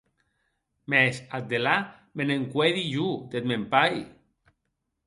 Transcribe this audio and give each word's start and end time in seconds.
Mès, 0.93 1.19
ath 1.37 1.47
delà, 1.51 1.75
me 2.15 2.23
n’encuedi 2.27 2.83
jo 2.95 3.07
deth 3.31 3.47
mèn 3.49 3.63
pair? 3.73 4.01